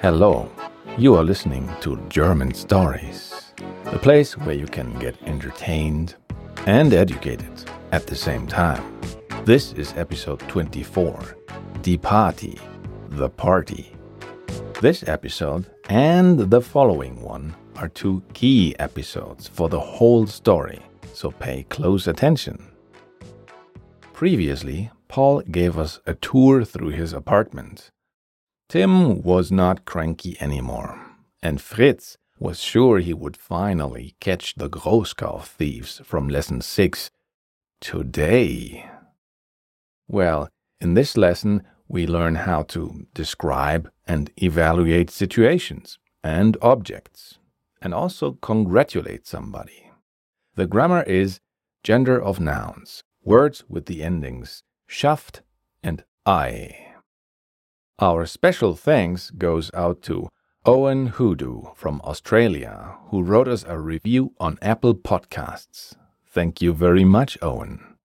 [0.00, 0.48] Hello,
[0.96, 3.52] you are listening to German Stories,
[3.84, 6.14] the place where you can get entertained
[6.66, 7.50] and educated
[7.90, 9.00] at the same time.
[9.44, 11.36] This is episode 24
[11.82, 12.60] Die Party,
[13.08, 13.92] the party.
[14.80, 20.80] This episode and the following one are two key episodes for the whole story,
[21.12, 22.70] so pay close attention.
[24.12, 27.90] Previously, Paul gave us a tour through his apartment.
[28.68, 31.00] Tim was not cranky anymore,
[31.42, 37.10] and Fritz was sure he would finally catch the Großkauf thieves from lesson 6
[37.80, 38.88] today.
[40.06, 40.48] Well,
[40.80, 47.38] in this lesson, we learn how to describe and evaluate situations and objects,
[47.80, 49.90] and also congratulate somebody.
[50.54, 51.40] The grammar is
[51.82, 55.42] gender of nouns, words with the endings schaft
[55.82, 56.94] and I.
[58.00, 60.28] Our special thanks goes out to
[60.64, 65.94] Owen Hoodoo from Australia, who wrote us a review on Apple Podcasts.
[66.26, 67.96] Thank you very much, Owen.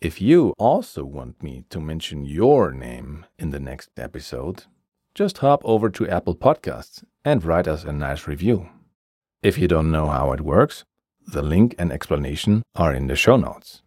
[0.00, 4.64] If you also want me to mention your name in the next episode,
[5.14, 8.68] just hop over to Apple Podcasts and write us a nice review.
[9.42, 10.84] If you don't know how it works,
[11.26, 13.82] the link and explanation are in the show notes.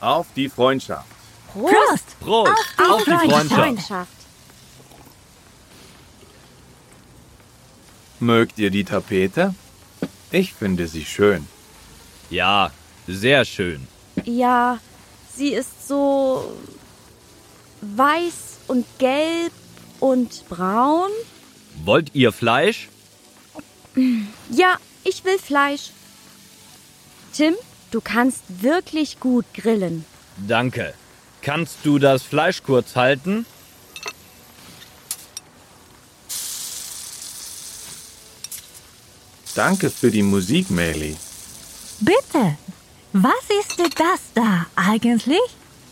[0.00, 1.06] Auf die Freundschaft!
[1.52, 2.18] Prost!
[2.20, 2.52] Prost!
[2.78, 3.52] Auf, die Freundschaft.
[3.52, 4.12] Freundschaft.
[8.20, 9.54] Mögt ihr die Tapete?
[10.30, 11.46] Ich finde sie schön.
[12.30, 12.70] Ja,
[13.06, 13.86] sehr schön.
[14.24, 14.78] Ja,
[15.34, 16.56] sie ist so
[17.80, 19.52] weiß und gelb
[20.00, 21.10] und braun.
[21.84, 22.88] Wollt ihr Fleisch?
[24.50, 25.90] Ja, ich will Fleisch.
[27.32, 27.54] Tim,
[27.90, 30.04] du kannst wirklich gut grillen.
[30.36, 30.94] Danke.
[31.42, 33.46] Kannst du das Fleisch kurz halten?
[39.54, 41.16] Danke für die Musik, Meili.
[42.00, 42.56] Bitte,
[43.12, 45.40] was ist das da eigentlich?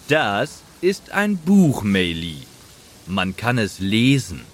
[0.08, 2.38] Das ist ein Buch, Meili.
[3.06, 4.44] Man kann es lesen.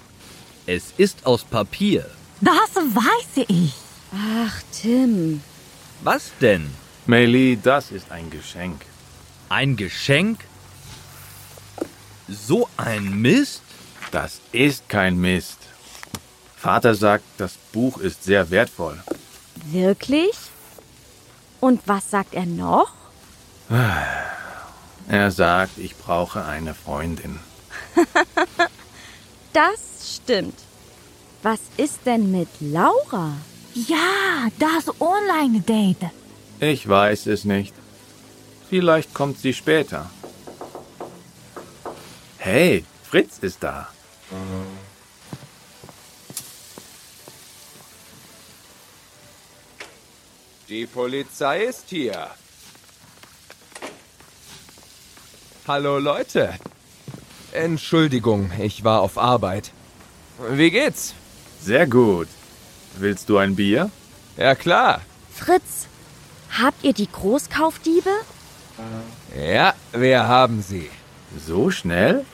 [0.65, 2.09] Es ist aus Papier.
[2.41, 3.73] Das weiß ich.
[4.13, 5.41] Ach, Tim.
[6.01, 6.69] Was denn?
[7.05, 8.81] Meili, das ist ein Geschenk.
[9.49, 10.39] Ein Geschenk?
[12.27, 13.61] So ein Mist?
[14.11, 15.57] Das ist kein Mist.
[16.55, 19.01] Vater sagt, das Buch ist sehr wertvoll.
[19.65, 20.35] Wirklich?
[21.59, 22.91] Und was sagt er noch?
[25.09, 27.39] Er sagt, ich brauche eine Freundin.
[29.53, 29.79] Das
[30.15, 30.53] stimmt.
[31.43, 33.33] Was ist denn mit Laura?
[33.73, 36.09] Ja, das Online-Date.
[36.59, 37.73] Ich weiß es nicht.
[38.69, 40.09] Vielleicht kommt sie später.
[42.37, 43.87] Hey, Fritz ist da.
[50.67, 52.29] Die Polizei ist hier.
[55.67, 56.55] Hallo Leute.
[57.51, 59.71] Entschuldigung, ich war auf Arbeit.
[60.51, 61.13] Wie geht's?
[61.61, 62.27] Sehr gut.
[62.97, 63.91] Willst du ein Bier?
[64.37, 65.01] Ja klar.
[65.33, 65.87] Fritz,
[66.61, 68.09] habt ihr die Großkaufdiebe?
[69.35, 70.89] Ja, wir haben sie.
[71.45, 72.25] So schnell?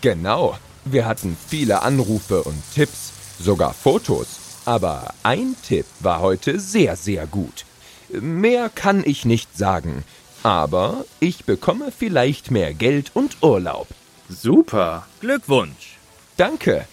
[0.00, 0.58] Genau.
[0.84, 4.40] Wir hatten viele Anrufe und Tipps, sogar Fotos.
[4.64, 7.64] Aber ein Tipp war heute sehr, sehr gut.
[8.08, 10.04] Mehr kann ich nicht sagen.
[10.42, 13.86] Aber ich bekomme vielleicht mehr Geld und Urlaub.
[14.28, 15.06] Super.
[15.20, 15.98] Glückwunsch.
[16.36, 16.86] Danke.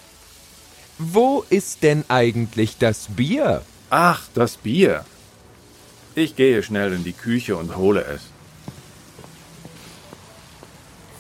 [1.02, 3.64] Wo ist denn eigentlich das Bier?
[3.90, 5.06] Ach, das Bier.
[6.14, 8.22] Ich gehe schnell in die Küche und hole es.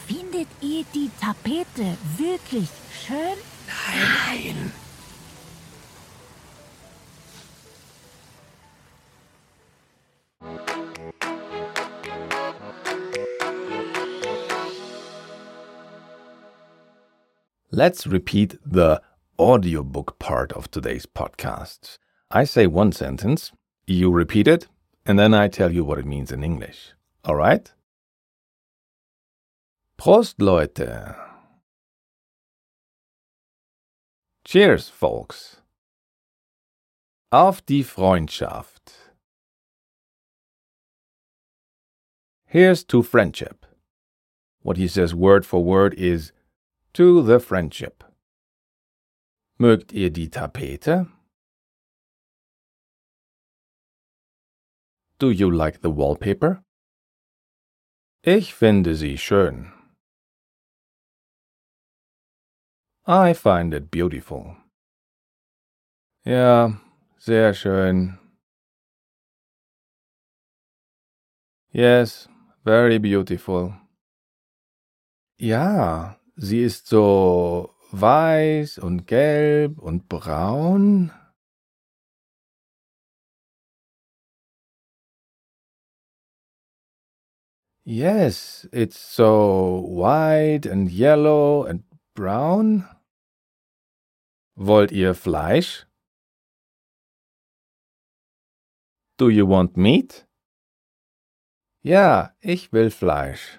[0.06, 2.68] Findet ihr die Tapete wirklich
[3.06, 3.38] schön?
[3.68, 4.74] Nein.
[17.72, 19.00] Let's repeat the
[19.40, 21.98] audiobook part of today's podcast.
[22.30, 23.54] I say one sentence,
[23.88, 24.68] you repeat it,
[25.06, 26.94] and then I tell you what it means in English.
[27.24, 27.72] All right?
[29.98, 31.16] Prost, Leute.
[34.44, 35.62] Cheers, folks.
[37.32, 39.14] Auf die Freundschaft.
[42.46, 43.66] Here's to friendship.
[44.64, 46.34] What he says word for word is
[46.94, 48.04] to the friendship.
[49.62, 51.08] Mögt ihr die Tapete?
[55.18, 56.64] Do you like the wallpaper?
[58.22, 59.74] Ich finde sie schön.
[63.06, 64.56] I find it beautiful.
[66.24, 66.80] Ja,
[67.18, 68.18] sehr schön.
[71.74, 72.30] Yes,
[72.64, 73.74] very beautiful.
[75.38, 81.12] Ja, sie ist so weiß und gelb und braun.
[87.86, 91.84] Yes, it's so white and yellow and
[92.14, 92.88] brown.
[94.56, 95.88] Wollt ihr Fleisch?
[99.18, 100.28] Do you want meat?
[101.82, 103.59] Ja, ich will Fleisch.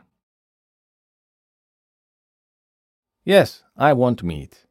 [3.24, 4.66] Yes, I want meat.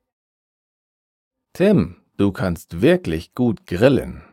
[1.54, 4.24] Tim, du kannst wirklich gut grillen.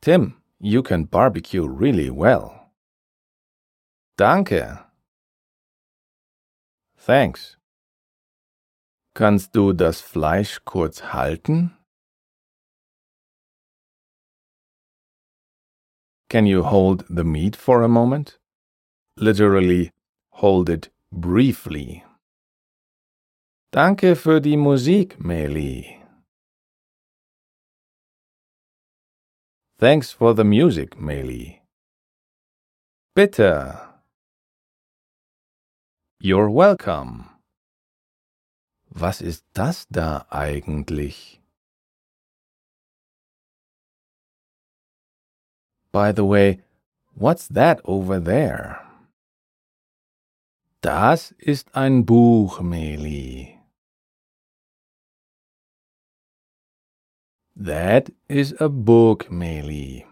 [0.00, 2.70] Tim, you can barbecue really well.
[4.16, 4.84] Danke.
[6.96, 7.58] Thanks.
[9.14, 11.76] Kannst du das Fleisch kurz halten?
[16.30, 18.40] Can you hold the meat for a moment?
[19.16, 19.90] Literally,
[20.32, 22.04] hold it briefly.
[23.72, 26.00] Danke für die Musik, Meili.
[29.78, 31.60] Thanks for the music, Meili.
[33.14, 33.78] Bitte.
[36.20, 37.30] You're welcome.
[38.90, 41.40] Was ist das da eigentlich?
[45.92, 46.62] By the way,
[47.14, 48.83] what's that over there?
[50.84, 53.58] Das ist ein Buch, Meli.
[57.56, 60.04] That is a book, Meli.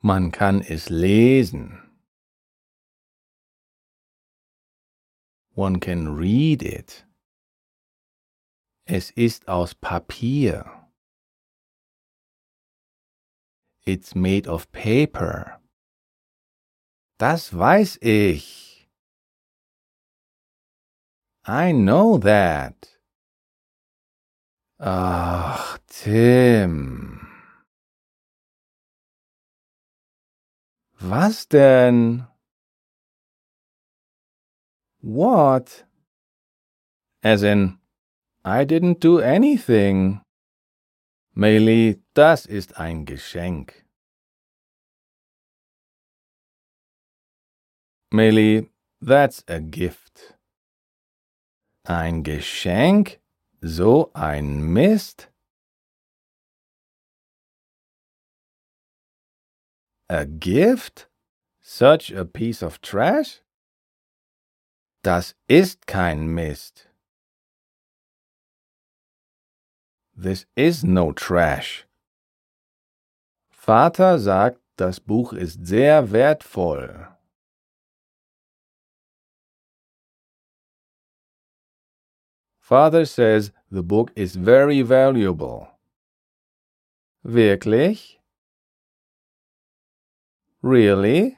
[0.00, 1.82] Man kann es lesen.
[5.54, 7.06] One can read it.
[8.86, 10.88] Es ist aus Papier.
[13.84, 15.60] It's made of paper.
[17.18, 18.59] Das weiß ich.
[21.50, 22.86] I know that.
[24.78, 27.26] Ah, Tim.
[31.02, 32.28] Was denn?
[35.00, 35.82] What?
[37.24, 37.78] As in,
[38.44, 40.20] I didn't do anything.
[41.34, 43.84] Meili, das ist ein Geschenk.
[48.12, 50.39] Meili, that's a gift.
[51.90, 53.20] Ein Geschenk?
[53.60, 55.28] So ein Mist?
[60.08, 61.10] A gift?
[61.60, 63.42] Such a piece of trash?
[65.02, 66.88] Das ist kein Mist.
[70.14, 71.88] This is no trash.
[73.50, 77.08] Vater sagt, das Buch ist sehr wertvoll.
[82.70, 85.66] Father says the book is very valuable.
[87.24, 88.20] Wirklich?
[90.62, 91.36] Really?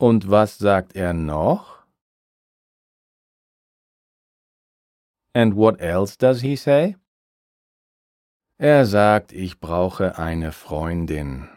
[0.00, 1.84] Und was sagt er noch?
[5.34, 6.96] And what else does he say?
[8.58, 11.50] Er sagt, ich brauche eine Freundin.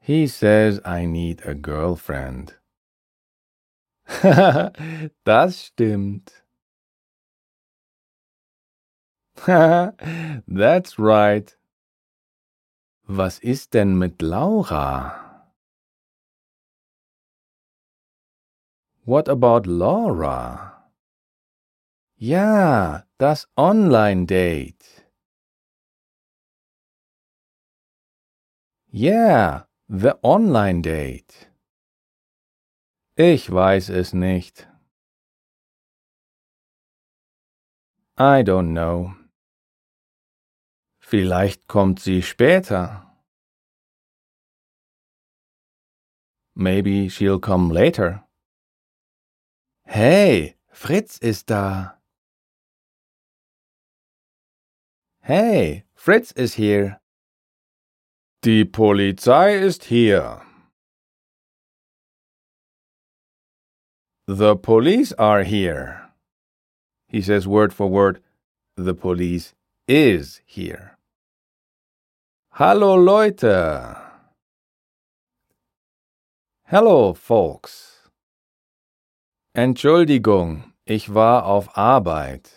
[0.00, 2.58] He says I need a girlfriend.
[5.24, 6.44] das stimmt.
[9.46, 11.56] That's right.
[13.06, 15.52] Was ist denn mit Laura?
[19.04, 20.90] What about Laura?
[22.16, 25.04] Ja, das Online-Date.
[28.90, 31.53] Yeah, the Online-Date.
[33.16, 34.68] Ich weiß es nicht.
[38.18, 39.14] I don't know.
[40.98, 43.16] Vielleicht kommt sie später.
[46.54, 48.28] Maybe she'll come later.
[49.84, 52.02] Hey, Fritz ist da.
[55.20, 57.00] Hey, Fritz is here.
[58.44, 60.42] Die Polizei ist hier.
[64.26, 66.08] The police are here.
[67.08, 68.22] He says word for word,
[68.74, 69.52] the police
[69.86, 70.96] is here.
[72.52, 73.96] Hallo Leute.
[76.68, 78.08] Hello folks.
[79.54, 82.50] Entschuldigung, ich war auf Arbeit.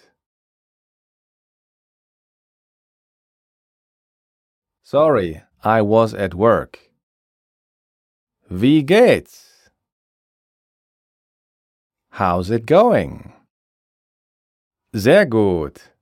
[4.84, 6.80] Sorry, I was at work.
[8.50, 9.47] Wie geht's?
[12.18, 13.32] How's it going?
[14.92, 15.94] Sehr gut.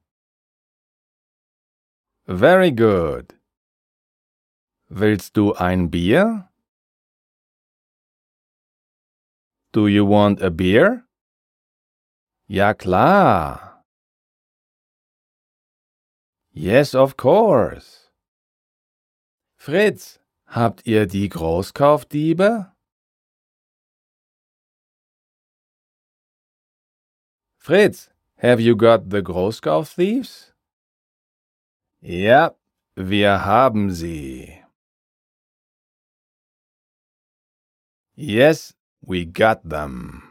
[2.26, 3.34] Very good.
[4.88, 6.48] Willst du ein Bier?
[9.74, 11.04] Do you want a beer?
[12.48, 13.84] Ja klar.
[16.54, 18.10] Yes, of course.
[19.58, 22.72] Fritz, habt ihr die Großkaufdiebe?
[27.66, 28.12] Fritz,
[28.44, 30.54] have you got the Großkaufthieves?
[32.00, 32.52] Ja,
[32.96, 34.62] wir haben sie.
[38.16, 40.22] Yes, we got them.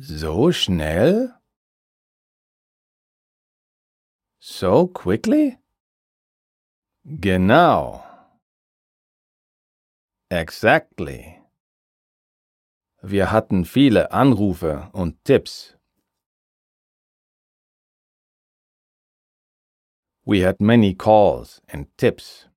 [0.00, 1.32] So schnell?
[4.40, 5.58] So quickly?
[7.04, 8.02] Genau.
[10.28, 11.37] Exactly.
[13.10, 15.78] Wir hatten viele Anrufe und Tipps.
[20.26, 22.50] We had many calls and tips.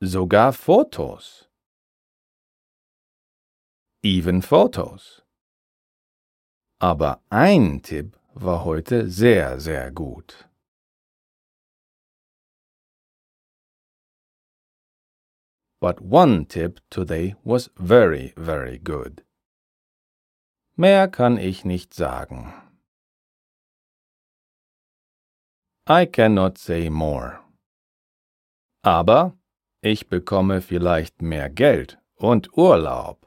[0.00, 1.48] Sogar Fotos.
[4.02, 5.22] Even Fotos.
[6.80, 10.48] Aber ein Tipp war heute sehr, sehr gut.
[15.84, 19.22] But one tip today was very, very good.
[20.78, 22.54] Mehr kann ich nicht sagen.
[25.86, 27.40] I cannot say more.
[28.82, 29.34] Aber
[29.82, 33.26] ich bekomme vielleicht mehr Geld und Urlaub.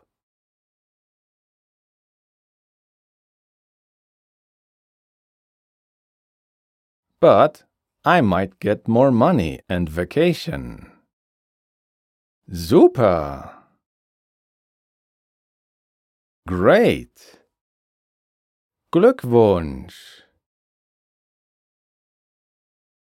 [7.20, 7.66] But
[8.04, 10.97] I might get more money and vacation.
[12.50, 13.58] Super!
[16.48, 17.42] Great!
[18.94, 20.24] Glückwunsch!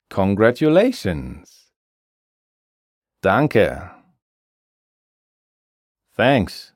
[0.08, 1.70] Congratulations!
[3.20, 3.90] Danke!
[6.16, 6.72] Thanks!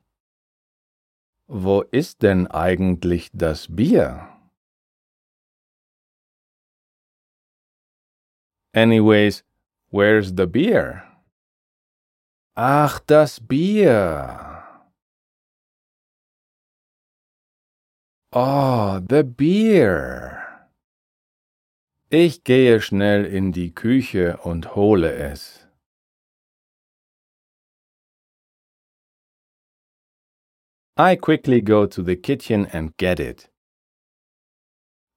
[1.47, 4.29] Wo ist denn eigentlich das Bier?
[8.75, 9.43] Anyways,
[9.89, 11.08] where's the beer?
[12.55, 14.49] Ach, das Bier.
[18.31, 20.69] Oh, the beer.
[22.11, 25.67] Ich gehe schnell in die Küche und hole es.
[30.97, 33.49] I quickly go to the kitchen and get it.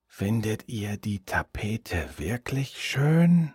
[0.06, 3.54] Findet ihr die Tapete wirklich schön?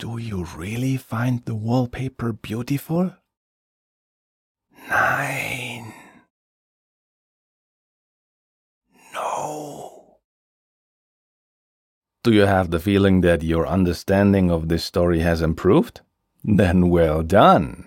[0.00, 3.12] Do you really find the wallpaper beautiful?
[4.88, 5.92] Nein.
[9.12, 10.16] No.
[12.24, 16.00] Do you have the feeling that your understanding of this story has improved?
[16.42, 17.86] Then well done.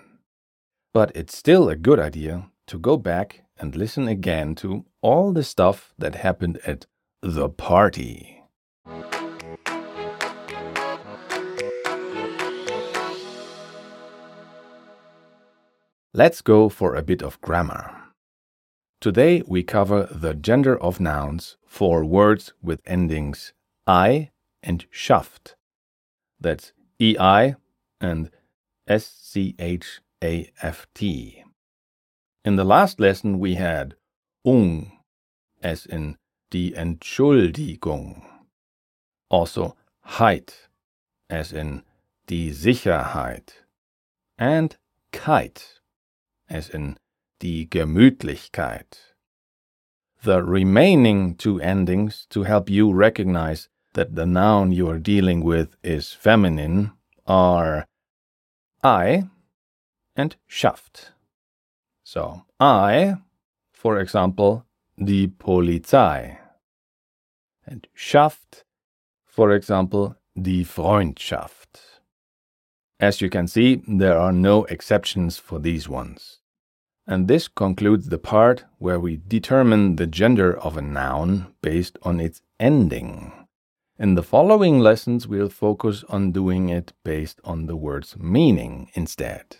[0.92, 5.42] But it's still a good idea to go back and listen again to all the
[5.42, 6.86] stuff that happened at
[7.22, 8.40] the party.
[16.16, 17.90] Let's go for a bit of grammar.
[19.00, 23.52] Today we cover the gender of nouns for words with endings
[23.84, 24.30] I
[24.62, 25.56] and Schaft.
[26.38, 27.56] That's EI
[28.00, 28.30] and
[28.86, 31.42] S C H A F T.
[32.44, 33.96] In the last lesson, we had
[34.46, 34.92] ung,
[35.64, 36.16] as in
[36.52, 38.22] die Entschuldigung.
[39.28, 39.74] Also
[40.06, 40.68] Heit,
[41.28, 41.82] as in
[42.28, 43.64] die Sicherheit.
[44.38, 44.76] And
[45.12, 45.80] Keit,
[46.54, 46.96] as in
[47.40, 49.14] die Gemütlichkeit.
[50.22, 55.76] The remaining two endings to help you recognize that the noun you are dealing with
[55.82, 56.92] is feminine
[57.26, 57.86] are
[58.82, 59.24] I
[60.16, 61.12] and Schaft.
[62.04, 63.16] So, I,
[63.72, 64.64] for example,
[64.98, 66.38] die Polizei.
[67.66, 68.64] And Schaft,
[69.26, 72.00] for example, die Freundschaft.
[73.00, 76.40] As you can see, there are no exceptions for these ones.
[77.06, 82.18] And this concludes the part where we determine the gender of a noun based on
[82.18, 83.30] its ending.
[83.98, 89.58] In the following lessons, we'll focus on doing it based on the word's meaning instead.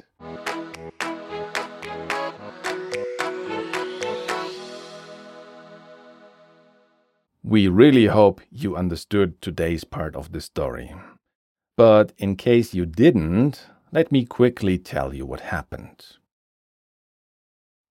[7.42, 10.94] We really hope you understood today's part of the story.
[11.76, 16.16] But in case you didn't, let me quickly tell you what happened.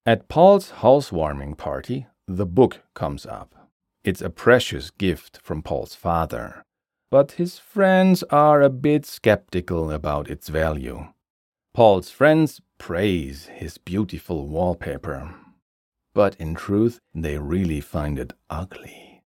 [0.05, 3.69] At Paul's housewarming party, the book comes up.
[4.03, 6.65] It's a precious gift from Paul's father,
[7.09, 11.07] but his friends are a bit skeptical about its value.
[11.73, 15.35] Paul's friends praise his beautiful wallpaper,
[16.13, 19.23] but in truth, they really find it ugly.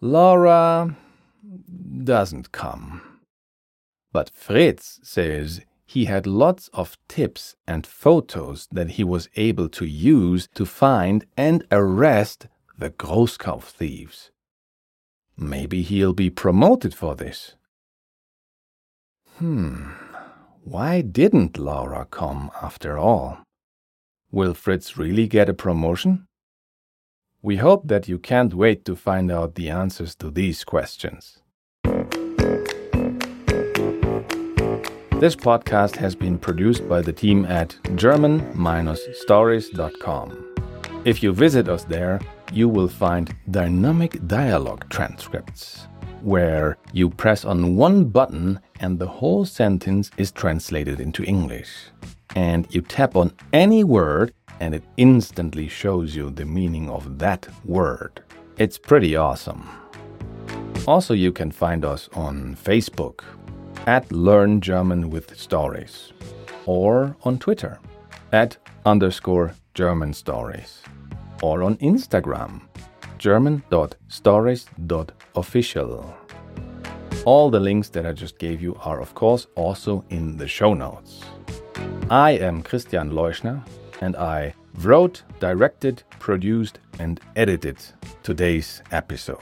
[0.00, 0.96] Laura
[2.04, 3.02] doesn't come.
[4.12, 5.62] But Fritz says
[5.94, 11.24] he had lots of tips and photos that he was able to use to find
[11.36, 14.32] and arrest the Großkauf thieves.
[15.36, 17.54] Maybe he'll be promoted for this.
[19.38, 19.90] Hmm,
[20.64, 23.44] why didn't Laura come after all?
[24.32, 26.26] Will Fritz really get a promotion?
[27.40, 31.43] We hope that you can't wait to find out the answers to these questions.
[35.24, 40.54] This podcast has been produced by the team at German-Stories.com.
[41.06, 42.20] If you visit us there,
[42.52, 45.88] you will find dynamic dialogue transcripts,
[46.20, 51.70] where you press on one button and the whole sentence is translated into English.
[52.36, 57.48] And you tap on any word and it instantly shows you the meaning of that
[57.64, 58.22] word.
[58.58, 59.66] It's pretty awesome.
[60.86, 63.24] Also, you can find us on Facebook
[63.86, 66.12] at Learn German with Stories
[66.66, 67.78] or on Twitter
[68.32, 70.82] at underscore German Stories
[71.42, 72.62] or on Instagram
[73.18, 76.16] german.stories.official.
[77.24, 80.74] All the links that I just gave you are, of course, also in the show
[80.74, 81.22] notes.
[82.10, 83.64] I am Christian Leuschner
[84.02, 87.78] and I wrote, directed, produced, and edited
[88.22, 89.38] today's episode.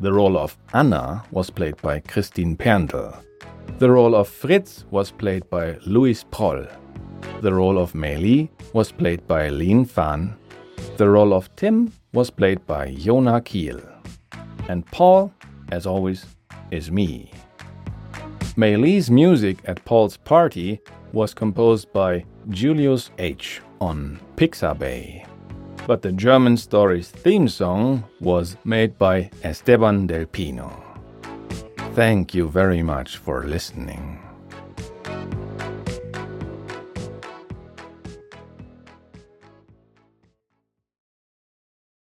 [0.00, 3.22] The role of Anna was played by Christine Perndl.
[3.80, 6.66] The role of Fritz was played by Louis Proll.
[7.40, 10.36] The role of Meili was played by Lin Fan.
[10.98, 13.80] The role of Tim was played by Jona Kiel.
[14.68, 15.32] And Paul,
[15.72, 16.26] as always,
[16.70, 17.32] is me.
[18.54, 20.78] Meili's music at Paul's party
[21.14, 23.62] was composed by Julius H.
[23.80, 25.26] on Pixabay.
[25.86, 30.89] But the German Stories theme song was made by Esteban del Pino.
[31.94, 34.29] Thank you very much for listening.